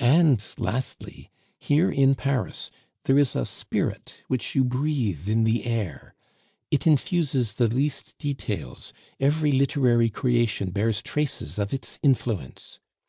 [0.00, 1.30] And lastly,
[1.60, 2.72] here in Paris
[3.04, 6.16] there is a spirit which you breathe in the air;
[6.72, 12.80] it infuses the least details, every literary creation bears traces of its influence.